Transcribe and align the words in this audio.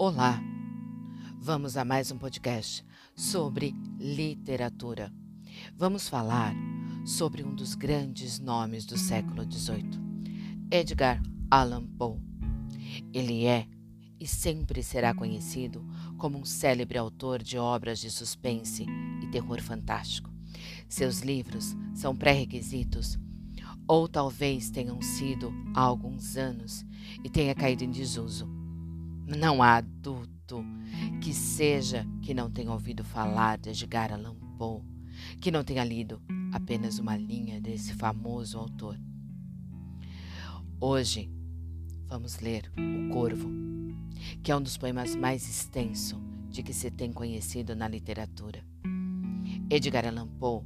Olá, 0.00 0.40
vamos 1.40 1.76
a 1.76 1.84
mais 1.84 2.12
um 2.12 2.18
podcast 2.18 2.86
sobre 3.16 3.74
literatura. 3.98 5.12
Vamos 5.76 6.08
falar 6.08 6.54
sobre 7.04 7.42
um 7.42 7.52
dos 7.52 7.74
grandes 7.74 8.38
nomes 8.38 8.86
do 8.86 8.96
século 8.96 9.42
XVIII, 9.42 9.90
Edgar 10.70 11.20
Allan 11.50 11.84
Poe. 11.84 12.20
Ele 13.12 13.44
é 13.46 13.66
e 14.20 14.26
sempre 14.28 14.84
será 14.84 15.12
conhecido 15.12 15.84
como 16.16 16.38
um 16.38 16.44
célebre 16.44 16.96
autor 16.96 17.42
de 17.42 17.58
obras 17.58 17.98
de 17.98 18.08
suspense 18.08 18.86
e 19.20 19.26
terror 19.26 19.60
fantástico. 19.60 20.30
Seus 20.88 21.22
livros 21.22 21.74
são 21.92 22.14
pré-requisitos, 22.14 23.18
ou 23.88 24.06
talvez 24.06 24.70
tenham 24.70 25.02
sido 25.02 25.52
há 25.74 25.80
alguns 25.80 26.36
anos 26.36 26.86
e 27.24 27.28
tenha 27.28 27.52
caído 27.52 27.82
em 27.82 27.90
desuso 27.90 28.57
não 29.36 29.62
há 29.62 29.76
adulto 29.76 30.64
que 31.20 31.34
seja 31.34 32.06
que 32.22 32.32
não 32.32 32.50
tenha 32.50 32.72
ouvido 32.72 33.04
falar 33.04 33.58
de 33.58 33.68
Edgar 33.68 34.12
Allan 34.12 34.34
Poe, 34.56 34.82
que 35.40 35.50
não 35.50 35.62
tenha 35.62 35.84
lido 35.84 36.22
apenas 36.50 36.98
uma 36.98 37.16
linha 37.16 37.60
desse 37.60 37.92
famoso 37.92 38.58
autor. 38.58 38.98
Hoje 40.80 41.30
vamos 42.06 42.38
ler 42.38 42.72
O 42.78 43.12
Corvo, 43.12 43.50
que 44.42 44.50
é 44.50 44.56
um 44.56 44.62
dos 44.62 44.78
poemas 44.78 45.14
mais 45.14 45.46
extensos 45.46 46.18
de 46.48 46.62
que 46.62 46.72
se 46.72 46.90
tem 46.90 47.12
conhecido 47.12 47.76
na 47.76 47.86
literatura. 47.86 48.64
Edgar 49.68 50.06
Allan 50.06 50.26
Poe 50.26 50.64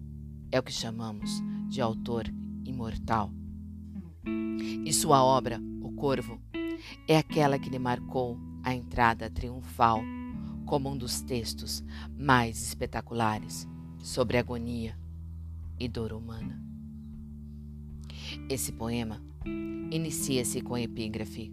é 0.53 0.61
o 0.61 0.63
que 0.63 0.73
chamamos 0.73 1.43
de 1.69 1.81
autor 1.81 2.33
imortal. 2.65 3.33
E 4.85 4.93
sua 4.93 5.25
obra, 5.25 5.61
O 5.81 5.91
Corvo, 5.93 6.41
é 7.09 7.17
aquela 7.17 7.59
que 7.59 7.69
lhe 7.69 7.79
marcou 7.79 8.39
a 8.63 8.75
entrada 8.75 9.29
triunfal 9.31 10.03
como 10.67 10.91
um 10.91 10.97
dos 10.97 11.21
textos 11.21 11.85
mais 12.17 12.63
espetaculares 12.63 13.69
sobre 13.99 14.39
agonia 14.39 14.99
e 15.79 15.89
dor 15.89 16.13
humana. 16.13 16.63
Esse 18.49 18.73
poema 18.73 19.23
inicia-se 19.91 20.61
com 20.61 20.75
a 20.75 20.81
epígrafe: 20.81 21.53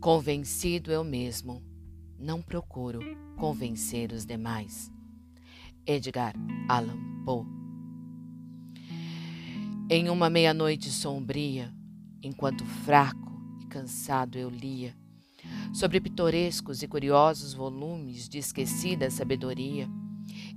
Convencido 0.00 0.90
eu 0.90 1.04
mesmo, 1.04 1.62
não 2.18 2.42
procuro 2.42 3.00
convencer 3.36 4.12
os 4.12 4.24
demais. 4.24 4.90
Edgar 5.86 6.34
Allan 6.68 6.98
Poe. 7.24 7.46
Em 9.90 10.10
uma 10.10 10.28
meia-noite 10.28 10.90
sombria, 10.90 11.72
enquanto 12.22 12.64
fraco 12.64 13.40
e 13.62 13.66
cansado 13.66 14.36
eu 14.36 14.50
lia, 14.50 14.94
sobre 15.72 16.00
pitorescos 16.00 16.82
e 16.82 16.88
curiosos 16.88 17.52
volumes 17.52 18.28
de 18.28 18.38
esquecida 18.38 19.10
sabedoria. 19.10 19.88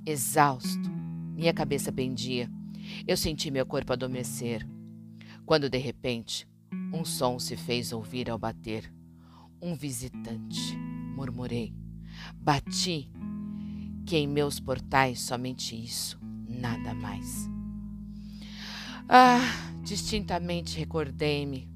Exausto, 0.06 0.90
minha 1.36 1.54
cabeça 1.54 1.92
pendia. 1.92 2.50
Eu 3.08 3.17
senti 3.17 3.52
meu 3.52 3.66
corpo 3.66 3.94
adormecer. 3.94 4.67
Quando 5.45 5.70
de 5.70 5.78
repente, 5.78 6.48
um 6.94 7.04
som 7.04 7.39
se 7.39 7.56
fez 7.56 7.92
ouvir 7.92 8.30
ao 8.30 8.38
bater. 8.38 8.92
Um 9.62 9.76
visitante, 9.76 10.76
murmurei. 11.16 11.73
Bati, 12.36 13.12
que 14.06 14.17
em 14.17 14.28
meus 14.28 14.59
portais 14.59 15.22
somente 15.22 15.76
isso, 15.76 16.20
nada 16.48 16.94
mais. 16.94 17.50
Ah, 19.08 19.42
distintamente 19.84 20.78
recordei-me. 20.78 21.70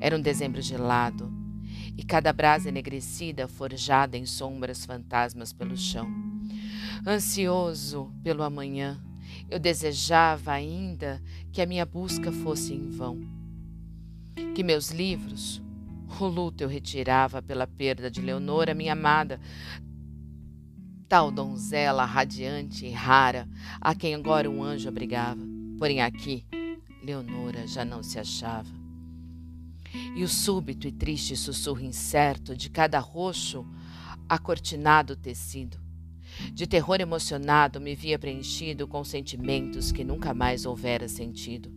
Era 0.00 0.16
um 0.16 0.20
dezembro 0.20 0.60
gelado 0.60 1.43
e 1.96 2.02
cada 2.02 2.32
brasa 2.32 2.68
enegrecida 2.68 3.46
forjada 3.46 4.16
em 4.16 4.26
sombras 4.26 4.84
fantasmas 4.84 5.52
pelo 5.52 5.76
chão. 5.76 6.08
Ansioso 7.06 8.12
pelo 8.22 8.42
amanhã, 8.42 9.02
eu 9.50 9.58
desejava 9.58 10.52
ainda 10.52 11.22
que 11.52 11.62
a 11.62 11.66
minha 11.66 11.84
busca 11.86 12.32
fosse 12.32 12.74
em 12.74 12.90
vão. 12.90 13.20
Que 14.54 14.62
meus 14.64 14.90
livros, 14.90 15.62
o 16.20 16.26
luto 16.26 16.62
eu 16.62 16.68
retirava 16.68 17.42
pela 17.42 17.66
perda 17.66 18.10
de 18.10 18.20
Leonora, 18.20 18.74
minha 18.74 18.92
amada, 18.92 19.40
tal 21.08 21.30
donzela 21.30 22.04
radiante 22.04 22.86
e 22.86 22.90
rara, 22.90 23.48
a 23.80 23.94
quem 23.94 24.14
agora 24.14 24.50
um 24.50 24.62
anjo 24.62 24.88
abrigava. 24.88 25.42
Porém 25.78 26.00
aqui, 26.00 26.44
Leonora 27.02 27.66
já 27.66 27.84
não 27.84 28.02
se 28.02 28.18
achava 28.18 28.83
e 30.14 30.22
o 30.22 30.28
súbito 30.28 30.86
e 30.86 30.92
triste 30.92 31.36
sussurro 31.36 31.82
incerto 31.82 32.56
de 32.56 32.70
cada 32.70 32.98
roxo 32.98 33.66
acortinado 34.28 35.16
tecido. 35.16 35.78
De 36.52 36.66
terror 36.66 37.00
emocionado 37.00 37.80
me 37.80 37.94
via 37.94 38.18
preenchido 38.18 38.88
com 38.88 39.04
sentimentos 39.04 39.92
que 39.92 40.04
nunca 40.04 40.34
mais 40.34 40.66
houvera 40.66 41.08
sentido. 41.08 41.72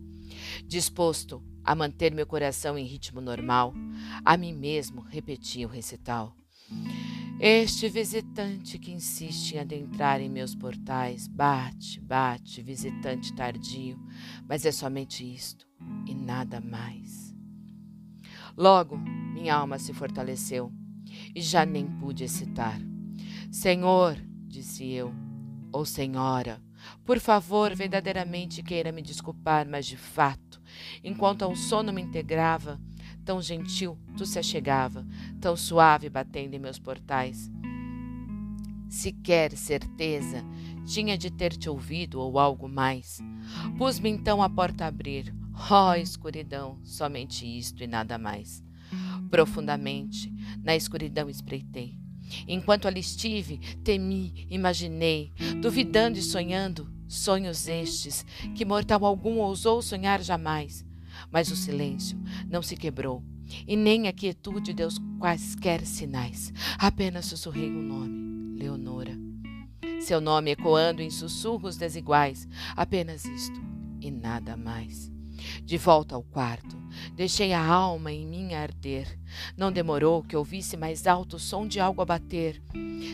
Disposto 0.66 1.42
a 1.64 1.74
manter 1.74 2.14
meu 2.14 2.26
coração 2.26 2.78
em 2.78 2.84
ritmo 2.84 3.20
normal, 3.20 3.74
a 4.24 4.36
mim 4.36 4.52
mesmo 4.52 5.00
repetia 5.02 5.66
o 5.66 5.70
recital. 5.70 6.34
Este 7.40 7.88
visitante 7.88 8.78
que 8.78 8.90
insiste 8.90 9.54
em 9.54 9.60
adentrar 9.60 10.20
em 10.20 10.28
meus 10.28 10.56
portais, 10.56 11.28
bate, 11.28 12.00
bate, 12.00 12.62
visitante 12.62 13.32
tardio, 13.32 13.96
mas 14.48 14.64
é 14.64 14.72
somente 14.72 15.22
isto 15.22 15.64
e 16.04 16.14
nada 16.14 16.60
mais. 16.60 17.27
Logo, 18.58 18.96
minha 18.96 19.54
alma 19.54 19.78
se 19.78 19.92
fortaleceu 19.92 20.72
e 21.32 21.40
já 21.40 21.64
nem 21.64 21.86
pude 21.86 22.24
excitar. 22.24 22.76
Senhor, 23.52 24.18
disse 24.48 24.84
eu, 24.90 25.14
ou 25.70 25.84
Senhora, 25.84 26.60
por 27.04 27.20
favor, 27.20 27.72
verdadeiramente 27.76 28.60
queira 28.60 28.90
me 28.90 29.00
desculpar, 29.00 29.68
mas 29.68 29.86
de 29.86 29.96
fato, 29.96 30.60
enquanto 31.04 31.42
ao 31.42 31.54
sono 31.54 31.92
me 31.92 32.02
integrava, 32.02 32.80
tão 33.24 33.40
gentil 33.40 33.96
tu 34.16 34.26
se 34.26 34.40
achegava, 34.40 35.06
tão 35.40 35.56
suave 35.56 36.10
batendo 36.10 36.54
em 36.54 36.58
meus 36.58 36.80
portais. 36.80 37.48
Sequer 38.88 39.56
certeza 39.56 40.44
tinha 40.84 41.16
de 41.16 41.30
ter 41.30 41.56
te 41.56 41.70
ouvido 41.70 42.20
ou 42.20 42.40
algo 42.40 42.68
mais. 42.68 43.20
Pus-me 43.76 44.10
então 44.10 44.42
a 44.42 44.50
porta 44.50 44.84
a 44.84 44.88
abrir, 44.88 45.32
Ó 45.70 45.90
oh, 45.90 45.94
escuridão, 45.94 46.78
somente 46.84 47.44
isto 47.44 47.82
e 47.82 47.86
nada 47.86 48.16
mais. 48.16 48.62
Profundamente, 49.30 50.32
na 50.62 50.76
escuridão 50.76 51.28
espreitei. 51.28 51.98
Enquanto 52.46 52.86
ali 52.86 53.00
estive, 53.00 53.58
temi, 53.82 54.46
imaginei, 54.50 55.32
duvidando 55.60 56.18
e 56.18 56.22
sonhando, 56.22 56.90
sonhos 57.08 57.66
estes 57.66 58.24
que 58.54 58.64
mortal 58.64 59.04
algum 59.04 59.38
ousou 59.38 59.82
sonhar 59.82 60.22
jamais. 60.22 60.86
Mas 61.30 61.50
o 61.50 61.56
silêncio 61.56 62.18
não 62.48 62.62
se 62.62 62.76
quebrou, 62.76 63.24
e 63.66 63.76
nem 63.76 64.06
a 64.06 64.12
quietude 64.12 64.72
deu 64.72 64.88
quaisquer 65.18 65.84
sinais. 65.84 66.52
Apenas 66.78 67.26
sussurrei 67.26 67.70
o 67.70 67.78
um 67.78 67.82
nome, 67.82 68.58
Leonora. 68.58 69.18
Seu 70.00 70.20
nome 70.20 70.52
ecoando 70.52 71.02
em 71.02 71.10
sussurros 71.10 71.76
desiguais, 71.76 72.46
apenas 72.76 73.24
isto 73.24 73.60
e 74.00 74.10
nada 74.10 74.56
mais. 74.56 75.17
De 75.62 75.78
volta 75.78 76.14
ao 76.14 76.22
quarto, 76.22 76.76
deixei 77.14 77.52
a 77.52 77.64
alma 77.64 78.12
em 78.12 78.26
mim 78.26 78.54
arder. 78.54 79.18
Não 79.56 79.70
demorou 79.70 80.22
que 80.22 80.36
ouvisse 80.36 80.76
mais 80.76 81.06
alto 81.06 81.36
o 81.36 81.38
som 81.38 81.66
de 81.66 81.80
algo 81.80 82.02
a 82.02 82.04
bater. 82.04 82.62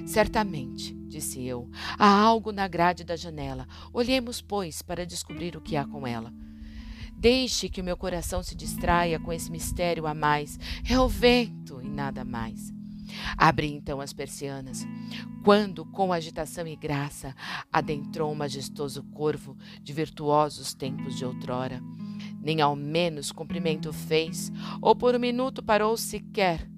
Certamente, 0.06 0.94
disse 1.06 1.44
eu, 1.44 1.70
há 1.98 2.08
algo 2.08 2.52
na 2.52 2.66
grade 2.66 3.04
da 3.04 3.16
janela. 3.16 3.66
Olhemos, 3.92 4.40
pois, 4.40 4.82
para 4.82 5.06
descobrir 5.06 5.56
o 5.56 5.60
que 5.60 5.76
há 5.76 5.84
com 5.84 6.06
ela. 6.06 6.32
Deixe 7.16 7.68
que 7.68 7.80
o 7.80 7.84
meu 7.84 7.96
coração 7.96 8.42
se 8.42 8.54
distraia 8.54 9.18
com 9.18 9.32
esse 9.32 9.50
mistério 9.50 10.06
a 10.06 10.14
mais. 10.14 10.58
É 10.88 10.98
o 10.98 11.08
vento 11.08 11.80
e 11.82 11.88
nada 11.88 12.24
mais. 12.24 12.72
Abri 13.36 13.72
então 13.72 14.00
as 14.00 14.12
persianas, 14.12 14.84
quando, 15.44 15.84
com 15.84 16.12
agitação 16.12 16.66
e 16.66 16.74
graça, 16.74 17.34
adentrou 17.72 18.32
um 18.32 18.34
majestoso 18.34 19.02
corvo 19.04 19.56
de 19.82 19.92
virtuosos 19.92 20.74
tempos 20.74 21.16
de 21.16 21.24
outrora 21.24 21.82
nem 22.44 22.60
ao 22.60 22.76
menos 22.76 23.32
cumprimento 23.32 23.92
fez, 23.92 24.52
ou 24.80 24.94
por 24.94 25.14
um 25.14 25.18
minuto 25.18 25.62
parou 25.62 25.96
sequer. 25.96 26.68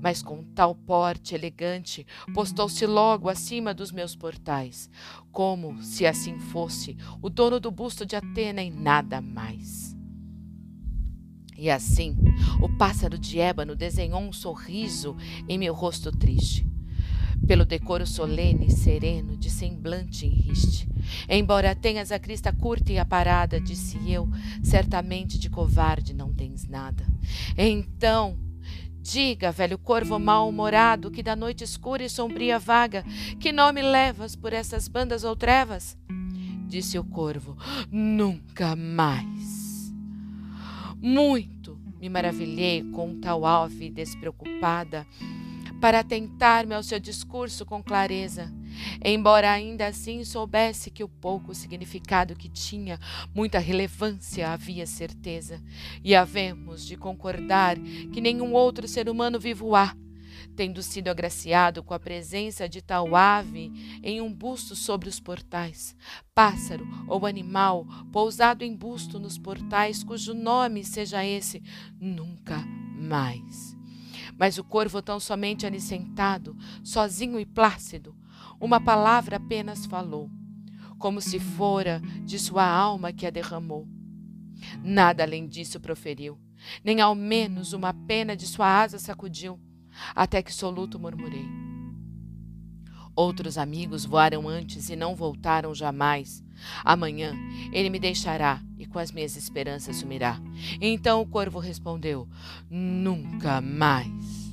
Mas 0.00 0.22
com 0.22 0.42
tal 0.42 0.74
porte 0.74 1.34
elegante, 1.34 2.06
postou-se 2.34 2.84
logo 2.86 3.28
acima 3.28 3.72
dos 3.72 3.92
meus 3.92 4.16
portais, 4.16 4.90
como 5.30 5.82
se 5.82 6.06
assim 6.06 6.38
fosse 6.38 6.96
o 7.22 7.30
dono 7.30 7.60
do 7.60 7.70
busto 7.70 8.04
de 8.04 8.16
Atena 8.16 8.62
e 8.62 8.70
nada 8.70 9.20
mais. 9.20 9.94
E 11.56 11.70
assim, 11.70 12.16
o 12.60 12.68
pássaro 12.76 13.16
de 13.16 13.38
ébano 13.38 13.76
desenhou 13.76 14.20
um 14.20 14.32
sorriso 14.32 15.16
em 15.48 15.56
meu 15.56 15.72
rosto 15.72 16.10
triste 16.10 16.66
pelo 17.46 17.64
decoro 17.64 18.06
solene 18.06 18.66
e 18.66 18.70
sereno 18.70 19.36
de 19.36 19.50
semblante 19.50 20.26
enriste. 20.26 20.88
Embora 21.28 21.74
tenhas 21.74 22.12
a 22.12 22.18
crista 22.18 22.52
curta 22.52 22.92
e 22.92 22.98
aparada, 22.98 23.60
disse 23.60 23.98
eu, 24.10 24.28
certamente 24.62 25.38
de 25.38 25.50
covarde 25.50 26.14
não 26.14 26.32
tens 26.32 26.66
nada. 26.66 27.06
Então, 27.56 28.38
Diga, 29.04 29.52
velho 29.52 29.76
corvo 29.76 30.18
mal-humorado, 30.18 31.10
que 31.10 31.22
da 31.22 31.36
noite 31.36 31.62
escura 31.62 32.02
e 32.02 32.08
sombria 32.08 32.58
vaga, 32.58 33.04
que 33.38 33.52
nome 33.52 33.82
levas 33.82 34.34
por 34.34 34.54
essas 34.54 34.88
bandas 34.88 35.24
ou 35.24 35.36
trevas? 35.36 35.94
Disse 36.66 36.98
o 36.98 37.04
corvo: 37.04 37.54
Nunca 37.92 38.74
mais. 38.74 39.92
Muito 41.02 41.78
me 42.00 42.08
maravilhei 42.08 42.82
com 42.92 43.20
tal 43.20 43.44
ave 43.44 43.90
despreocupada 43.90 45.06
para 45.82 46.00
atentar-me 46.00 46.74
ao 46.74 46.82
seu 46.82 46.98
discurso 46.98 47.66
com 47.66 47.82
clareza 47.82 48.50
embora 49.04 49.50
ainda 49.50 49.86
assim 49.86 50.24
soubesse 50.24 50.90
que 50.90 51.04
o 51.04 51.08
pouco 51.08 51.54
significado 51.54 52.36
que 52.36 52.48
tinha, 52.48 52.98
muita 53.34 53.58
relevância 53.58 54.50
havia 54.50 54.86
certeza, 54.86 55.62
e 56.02 56.14
havemos 56.14 56.86
de 56.86 56.96
concordar 56.96 57.76
que 58.12 58.20
nenhum 58.20 58.52
outro 58.52 58.86
ser 58.88 59.08
humano 59.08 59.38
vivo 59.38 59.74
há, 59.74 59.96
tendo 60.54 60.82
sido 60.82 61.08
agraciado 61.08 61.82
com 61.82 61.94
a 61.94 61.98
presença 61.98 62.68
de 62.68 62.80
tal 62.80 63.14
ave 63.16 63.72
em 64.02 64.20
um 64.20 64.32
busto 64.32 64.76
sobre 64.76 65.08
os 65.08 65.18
portais, 65.18 65.96
pássaro 66.34 66.86
ou 67.08 67.26
animal 67.26 67.86
pousado 68.12 68.64
em 68.64 68.74
busto 68.74 69.18
nos 69.18 69.38
portais, 69.38 70.04
cujo 70.04 70.34
nome 70.34 70.84
seja 70.84 71.24
esse, 71.24 71.62
nunca 72.00 72.58
mais. 72.96 73.76
Mas 74.36 74.58
o 74.58 74.64
corvo 74.64 75.00
tão 75.02 75.20
somente 75.20 75.66
ali 75.66 75.80
sentado, 75.80 76.56
sozinho 76.82 77.38
e 77.38 77.46
plácido, 77.46 78.14
uma 78.60 78.80
palavra 78.80 79.36
apenas 79.36 79.86
falou, 79.86 80.30
como 80.98 81.20
se 81.20 81.38
fora 81.38 82.00
de 82.24 82.38
sua 82.38 82.66
alma 82.66 83.12
que 83.12 83.26
a 83.26 83.30
derramou. 83.30 83.86
Nada 84.82 85.22
além 85.22 85.46
disso 85.46 85.80
proferiu, 85.80 86.38
nem 86.82 87.00
ao 87.00 87.14
menos 87.14 87.72
uma 87.72 87.92
pena 87.92 88.36
de 88.36 88.46
sua 88.46 88.82
asa 88.82 88.98
sacudiu, 88.98 89.60
até 90.14 90.42
que 90.42 90.52
soluto 90.52 90.98
murmurei. 90.98 91.46
Outros 93.16 93.56
amigos 93.56 94.04
voaram 94.04 94.48
antes 94.48 94.88
e 94.88 94.96
não 94.96 95.14
voltaram 95.14 95.72
jamais. 95.72 96.42
Amanhã 96.84 97.32
ele 97.72 97.88
me 97.88 98.00
deixará 98.00 98.60
e 98.76 98.86
com 98.86 98.98
as 98.98 99.12
minhas 99.12 99.36
esperanças 99.36 99.96
sumirá. 99.96 100.40
Então 100.80 101.20
o 101.20 101.26
corvo 101.26 101.60
respondeu: 101.60 102.28
Nunca 102.68 103.60
mais. 103.60 104.43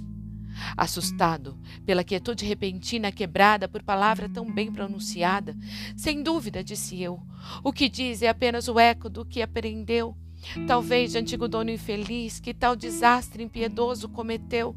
Assustado 0.76 1.58
pela 1.86 2.04
quietude 2.04 2.46
repentina 2.46 3.12
quebrada 3.12 3.68
por 3.68 3.84
palavra 3.84 4.30
tão 4.30 4.50
bem 4.52 4.72
pronunciada, 4.72 5.56
sem 5.96 6.24
dúvida, 6.24 6.64
disse 6.64 7.02
eu, 7.02 7.20
o 7.64 7.74
que 7.74 7.90
diz 7.90 8.22
é 8.22 8.30
apenas 8.30 8.68
o 8.68 8.80
eco 8.80 9.10
do 9.10 9.26
que 9.26 9.42
aprendeu, 9.42 10.16
talvez 10.68 11.12
de 11.12 11.18
antigo 11.18 11.48
dono 11.48 11.70
infeliz 11.70 12.40
que 12.40 12.54
tal 12.54 12.76
desastre 12.76 13.44
impiedoso 13.44 14.10
cometeu. 14.10 14.76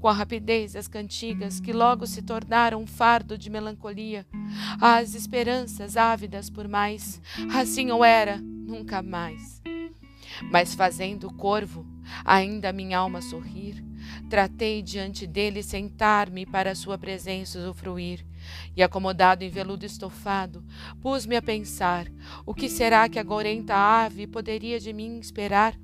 Com 0.00 0.08
a 0.08 0.12
rapidez 0.12 0.72
das 0.72 0.88
cantigas 0.88 1.60
que 1.60 1.72
logo 1.72 2.04
se 2.04 2.20
tornaram 2.20 2.82
um 2.82 2.86
fardo 2.86 3.38
de 3.38 3.48
melancolia, 3.48 4.26
as 4.80 5.14
esperanças 5.14 5.96
ávidas 5.96 6.50
por 6.50 6.66
mais, 6.66 7.22
assim 7.54 7.90
eu 7.90 8.04
era, 8.04 8.38
nunca 8.38 9.00
mais. 9.02 9.62
Mas 10.50 10.74
fazendo 10.74 11.28
o 11.28 11.34
corvo, 11.34 11.86
ainda 12.24 12.72
minha 12.72 12.98
alma 12.98 13.20
sorrir, 13.22 13.84
Tratei 14.28 14.82
diante 14.82 15.26
dele 15.26 15.62
sentar-me 15.62 16.44
para 16.44 16.74
sua 16.74 16.98
presença 16.98 17.58
usufruir, 17.58 18.26
e 18.76 18.82
acomodado 18.82 19.42
em 19.42 19.48
veludo 19.48 19.86
estofado, 19.86 20.62
pus-me 21.00 21.34
a 21.34 21.42
pensar: 21.42 22.06
o 22.44 22.54
que 22.54 22.68
será 22.68 23.08
que 23.08 23.18
a 23.18 23.22
gorenta 23.22 23.74
ave 23.74 24.26
poderia 24.26 24.78
de 24.78 24.92
mim 24.92 25.18
esperar? 25.18 25.74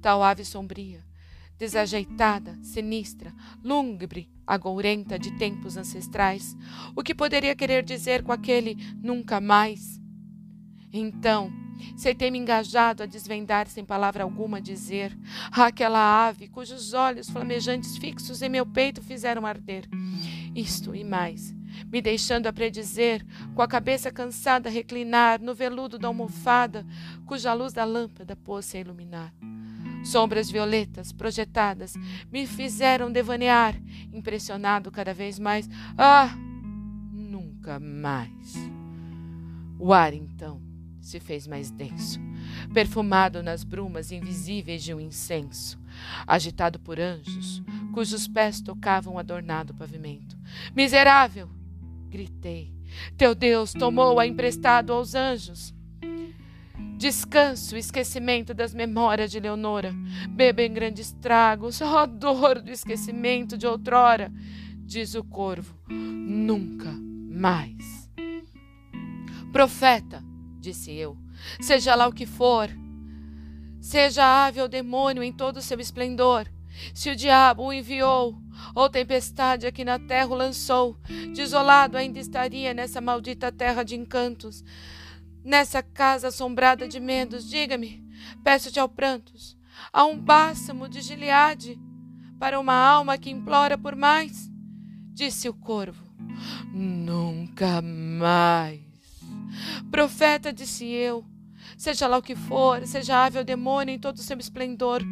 Tal 0.00 0.22
ave 0.22 0.44
sombria, 0.44 1.04
desajeitada, 1.58 2.56
sinistra, 2.62 3.34
lúgubre, 3.62 4.30
agourenta 4.46 5.18
de 5.18 5.36
tempos 5.36 5.76
ancestrais, 5.76 6.56
o 6.94 7.02
que 7.02 7.14
poderia 7.14 7.56
querer 7.56 7.82
dizer 7.82 8.22
com 8.22 8.30
aquele 8.30 8.76
nunca 9.02 9.40
mais? 9.40 10.00
Então, 10.92 11.50
Sei 11.96 12.14
ter 12.14 12.30
me 12.30 12.38
engajado 12.38 13.02
a 13.02 13.06
desvendar 13.06 13.66
sem 13.68 13.84
palavra 13.84 14.24
alguma 14.24 14.60
dizer 14.60 15.16
aquela 15.52 16.26
ave 16.26 16.48
cujos 16.48 16.92
olhos 16.92 17.30
flamejantes 17.30 17.96
fixos 17.96 18.42
em 18.42 18.48
meu 18.48 18.66
peito 18.66 19.02
fizeram 19.02 19.46
arder. 19.46 19.88
Isto 20.54 20.94
e 20.94 21.04
mais, 21.04 21.54
me 21.90 22.00
deixando 22.00 22.46
a 22.46 22.52
predizer, 22.52 23.24
com 23.54 23.62
a 23.62 23.68
cabeça 23.68 24.10
cansada 24.10 24.70
reclinar 24.70 25.40
no 25.40 25.54
veludo 25.54 25.98
da 25.98 26.08
almofada, 26.08 26.86
cuja 27.26 27.52
luz 27.52 27.72
da 27.72 27.84
lâmpada 27.84 28.36
pôs-se 28.36 28.76
a 28.76 28.80
iluminar. 28.80 29.32
Sombras 30.04 30.50
violetas 30.50 31.12
projetadas 31.12 31.94
me 32.30 32.46
fizeram 32.46 33.10
devanear, 33.10 33.74
impressionado 34.12 34.90
cada 34.90 35.14
vez 35.14 35.38
mais. 35.38 35.68
Ah, 35.96 36.30
nunca 37.10 37.80
mais. 37.80 38.54
O 39.78 39.92
ar, 39.92 40.12
então, 40.12 40.60
se 41.04 41.20
fez 41.20 41.46
mais 41.46 41.70
denso, 41.70 42.18
perfumado 42.72 43.42
nas 43.42 43.62
brumas 43.62 44.10
invisíveis 44.10 44.82
de 44.82 44.94
um 44.94 45.00
incenso, 45.00 45.78
agitado 46.26 46.80
por 46.80 46.98
anjos, 46.98 47.62
cujos 47.92 48.26
pés 48.26 48.60
tocavam 48.60 49.18
adornado 49.18 49.74
pavimento. 49.74 50.36
Miserável! 50.74 51.48
gritei. 52.08 52.72
Teu 53.18 53.34
Deus 53.34 53.72
tomou-a 53.72 54.26
emprestado 54.26 54.92
aos 54.92 55.14
anjos. 55.14 55.74
Descanso, 56.96 57.76
esquecimento 57.76 58.54
das 58.54 58.72
memórias 58.72 59.30
de 59.30 59.40
Leonora. 59.40 59.92
Beba 60.30 60.62
em 60.62 60.72
grandes 60.72 61.12
tragos, 61.12 61.82
ó 61.82 62.06
dor 62.06 62.62
do 62.62 62.70
esquecimento 62.70 63.58
de 63.58 63.66
outrora, 63.66 64.32
diz 64.78 65.14
o 65.14 65.22
corvo. 65.24 65.76
Nunca 65.88 66.92
mais. 66.92 68.08
Profeta, 69.52 70.23
disse 70.64 70.92
eu. 70.92 71.16
Seja 71.60 71.94
lá 71.94 72.06
o 72.06 72.12
que 72.12 72.26
for, 72.26 72.70
seja 73.80 74.46
ave 74.46 74.60
ou 74.60 74.68
demônio 74.68 75.22
em 75.22 75.32
todo 75.32 75.58
o 75.58 75.62
seu 75.62 75.78
esplendor, 75.78 76.48
se 76.94 77.10
o 77.10 77.16
diabo 77.16 77.64
o 77.64 77.72
enviou, 77.72 78.36
ou 78.74 78.88
tempestade 78.88 79.66
aqui 79.66 79.84
na 79.84 79.98
terra 79.98 80.28
o 80.28 80.34
lançou, 80.34 80.96
desolado 81.34 81.96
ainda 81.96 82.18
estaria 82.18 82.72
nessa 82.72 83.00
maldita 83.00 83.52
terra 83.52 83.82
de 83.82 83.94
encantos, 83.94 84.64
nessa 85.44 85.82
casa 85.82 86.28
assombrada 86.28 86.88
de 86.88 86.98
medos. 86.98 87.48
Diga-me, 87.48 88.02
peço-te 88.42 88.80
ao 88.80 88.88
prantos, 88.88 89.56
há 89.92 90.04
um 90.04 90.18
bálsamo 90.18 90.88
de 90.88 91.00
Gileade 91.00 91.78
para 92.38 92.58
uma 92.58 92.74
alma 92.74 93.18
que 93.18 93.30
implora 93.30 93.76
por 93.76 93.94
mais? 93.94 94.50
Disse 95.12 95.48
o 95.48 95.54
corvo. 95.54 96.04
Nunca 96.72 97.80
mais. 97.80 98.83
Profeta, 99.90 100.52
disse 100.52 100.84
eu, 100.86 101.24
seja 101.76 102.06
lá 102.06 102.18
o 102.18 102.22
que 102.22 102.34
for, 102.34 102.86
seja 102.86 103.24
ave 103.24 103.38
ou 103.38 103.44
demônio 103.44 103.94
em 103.94 103.98
todo 103.98 104.16
o 104.16 104.22
seu 104.22 104.38
esplendor, 104.38 105.02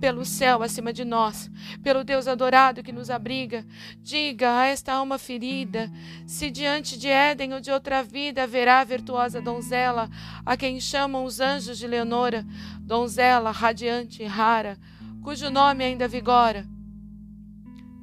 pelo 0.00 0.24
céu 0.24 0.62
acima 0.62 0.92
de 0.92 1.04
nós, 1.04 1.50
pelo 1.82 2.04
Deus 2.04 2.26
adorado 2.26 2.82
que 2.82 2.92
nos 2.92 3.10
abriga, 3.10 3.64
diga 4.02 4.60
a 4.60 4.66
esta 4.66 4.92
alma 4.92 5.18
ferida, 5.18 5.90
se 6.26 6.50
diante 6.50 6.98
de 6.98 7.08
Éden 7.08 7.54
ou 7.54 7.60
de 7.60 7.70
outra 7.70 8.02
vida 8.02 8.42
haverá 8.42 8.80
a 8.80 8.84
virtuosa 8.84 9.40
donzela, 9.40 10.08
a 10.44 10.56
quem 10.56 10.80
chamam 10.80 11.24
os 11.24 11.40
anjos 11.40 11.78
de 11.78 11.86
Leonora, 11.86 12.46
donzela 12.80 13.50
radiante 13.50 14.22
e 14.22 14.26
rara, 14.26 14.78
cujo 15.22 15.50
nome 15.50 15.84
ainda 15.84 16.08
vigora. 16.08 16.66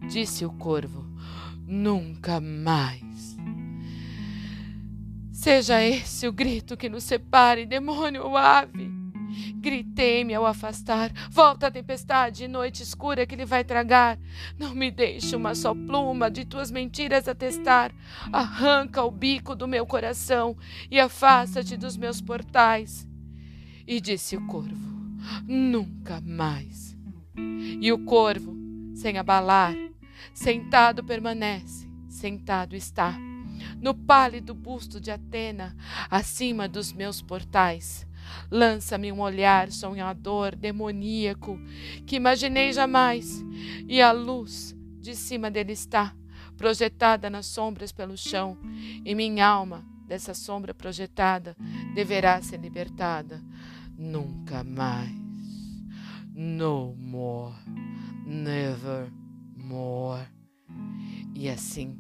Disse 0.08 0.46
o 0.46 0.52
corvo: 0.52 1.04
Nunca 1.68 2.40
mais. 2.40 3.05
Seja 5.46 5.80
esse 5.80 6.28
o 6.28 6.34
grito 6.34 6.76
que 6.76 6.90
nos 6.90 7.04
separe, 7.04 7.68
demônio 7.68 8.26
ou 8.26 8.36
ave. 8.36 8.90
Gritei-me 9.58 10.34
ao 10.34 10.44
afastar. 10.44 11.12
Volta 11.30 11.68
a 11.68 11.72
tempestade, 11.72 12.48
noite 12.48 12.82
escura 12.82 13.28
que 13.28 13.36
lhe 13.36 13.46
vai 13.46 13.64
tragar. 13.64 14.18
Não 14.58 14.74
me 14.74 14.90
deixe 14.90 15.36
uma 15.36 15.54
só 15.54 15.76
pluma 15.76 16.32
de 16.32 16.46
tuas 16.46 16.72
mentiras 16.72 17.28
atestar. 17.28 17.94
Arranca 18.34 19.04
o 19.04 19.12
bico 19.12 19.56
do 19.56 19.68
meu 19.68 19.86
coração 19.86 20.58
e 20.90 21.00
afasta-te 21.00 21.78
dos 21.78 21.96
meus 21.96 22.20
portais. 22.20 23.08
E 23.86 24.02
disse 24.02 24.36
o 24.36 24.48
corvo: 24.48 24.98
Nunca 25.48 26.20
mais. 26.22 26.98
E 27.80 27.94
o 27.94 28.04
corvo, 28.04 28.58
sem 28.96 29.20
abalar, 29.20 29.76
sentado 30.34 31.04
permanece, 31.04 31.88
sentado 32.10 32.76
está 32.76 33.16
no 33.80 33.94
pálido 33.94 34.54
busto 34.54 35.00
de 35.00 35.12
Atena, 35.12 35.76
acima 36.10 36.68
dos 36.68 36.92
meus 36.92 37.22
portais. 37.22 38.06
Lança-me 38.50 39.12
um 39.12 39.22
olhar 39.22 39.72
sonhador, 39.72 40.56
demoníaco, 40.56 41.60
que 42.06 42.16
imaginei 42.16 42.74
jamais, 42.74 43.44
e 43.88 44.02
a 44.02 44.12
luz 44.12 44.76
de 45.00 45.16
cima 45.16 45.52
dele 45.52 45.74
está, 45.74 46.16
projetada 46.58 47.30
nas 47.30 47.46
sombras 47.46 47.92
pelo 47.92 48.18
chão, 48.18 48.58
e 49.04 49.14
minha 49.14 49.46
alma, 49.46 49.86
dessa 50.08 50.34
sombra 50.34 50.74
projetada, 50.74 51.56
deverá 51.94 52.42
ser 52.42 52.60
libertada. 52.60 53.44
Nunca 53.98 54.64
mais. 54.64 55.16
No 56.34 56.96
more. 56.96 57.56
Never 58.26 59.12
E 61.34 61.50
assim, 61.50 61.98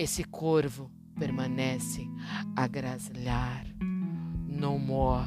esse 0.00 0.24
corvo 0.24 0.90
permanece 1.18 2.08
a 2.56 2.66
graslar. 2.66 3.66
No 3.78 4.78
more, 4.78 5.26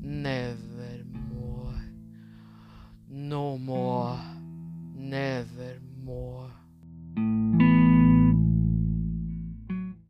nevermore. 0.00 1.80
No 3.08 3.56
more, 3.56 4.18
nevermore. 4.92 5.85